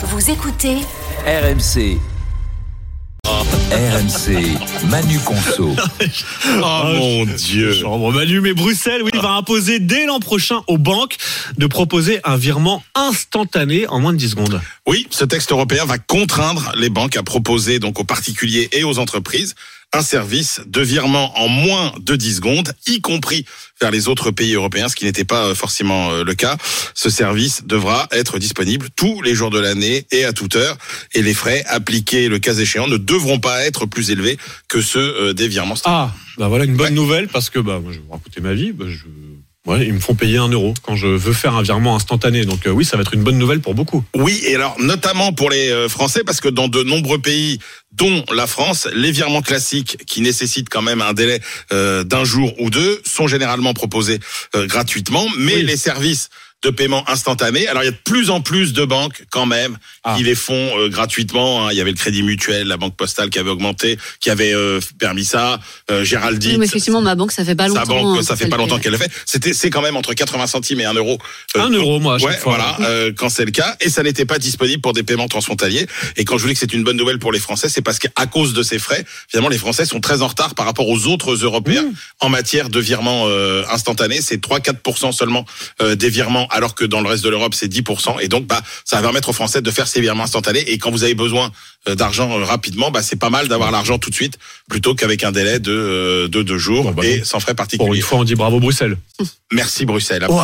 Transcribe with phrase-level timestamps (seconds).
[0.00, 0.76] Vous écoutez
[1.26, 1.98] RMC.
[3.26, 5.74] RMC, Manu Conso.
[6.62, 7.72] Oh mon Dieu.
[7.72, 11.16] Chambre Manu, mais Bruxelles, oui, va imposer dès l'an prochain aux banques
[11.56, 14.60] de proposer un virement instantané en moins de 10 secondes.
[14.86, 19.00] Oui, ce texte européen va contraindre les banques à proposer donc aux particuliers et aux
[19.00, 19.56] entreprises
[19.94, 23.44] un service de virement en moins de 10 secondes, y compris
[23.80, 26.56] vers les autres pays européens, ce qui n'était pas forcément euh, le cas.
[26.94, 30.76] Ce service devra être disponible tous les jours de l'année et à toute heure.
[31.14, 34.36] Et les frais appliqués, le cas échéant, ne devront pas être plus élevés
[34.68, 35.76] que ceux euh, des virements.
[35.84, 36.90] Ah, bah voilà une bonne Ouais.
[36.94, 38.72] nouvelle parce que bah, moi, je vais vous raconter ma vie.
[38.72, 38.98] Bah, je...
[39.68, 42.44] ouais, ils me font payer un euro quand je veux faire un virement instantané.
[42.44, 44.02] Donc euh, oui, ça va être une bonne nouvelle pour beaucoup.
[44.14, 47.58] Oui, et alors notamment pour les euh, Français, parce que dans de nombreux pays,
[47.92, 51.40] dont la France, les virements classiques qui nécessitent quand même un délai
[51.72, 54.20] euh, d'un jour ou deux sont généralement proposés
[54.54, 55.62] euh, gratuitement, mais Oui.
[55.62, 56.28] les services
[56.64, 57.68] de paiement instantané.
[57.68, 60.14] Alors il y a de plus en plus de banques quand même Ah.
[60.16, 61.66] qui les font euh, gratuitement.
[61.66, 61.68] hein.
[61.72, 64.80] Il y avait le Crédit Mutuel, la Banque Postale qui avait augmenté, qui avait euh,
[64.98, 65.60] permis ça.
[65.90, 67.86] Euh, Géraldine, Oui, mais effectivement, ma banque, ça fait pas sa longtemps.
[68.02, 69.10] banque, hein, ça fait pas longtemps qu'elle le fait.
[69.24, 71.18] C'était, c'est quand même entre 80 centimes et 1 euro.
[71.56, 72.56] euh, un euro, moi, à chaque Ouais, fois.
[72.56, 75.86] voilà, euh, quand c'est le cas, et ça n'était pas disponible pour des paiements transfrontaliers.
[76.16, 77.98] Et quand je vous dis que c'est une bonne nouvelle pour les Français, c'est parce
[77.98, 81.06] qu'à cause de ces frais, finalement, les Français sont très en retard par rapport aux
[81.06, 81.92] autres Européens Mmh.
[82.20, 84.20] en matière de virements euh, instantanés.
[84.22, 85.44] C'est 3-4% seulement
[85.82, 88.20] euh, des virements, alors que dans le reste de l'Europe, c'est 10%.
[88.20, 90.60] Et donc, bah, ça va permettre aux Français de faire ces virements instantanés.
[90.70, 91.50] Et quand vous avez besoin
[91.88, 94.38] euh, d'argent euh, rapidement, bah, c'est pas mal d'avoir l'argent tout de suite,
[94.68, 97.56] plutôt qu'avec un délai de, euh, de deux jours Bon, bah, et sans frais Bon,
[97.56, 97.96] particuliers.
[97.96, 98.96] une fois, on dit bravo Bruxelles.
[99.52, 100.24] Merci Bruxelles.